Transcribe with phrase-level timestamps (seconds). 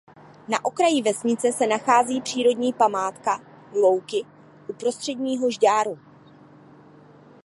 [0.47, 3.39] Na okraji vesnice se nachází přírodní památka
[3.75, 4.25] Louky
[4.67, 5.99] u Prostředního Žďáru.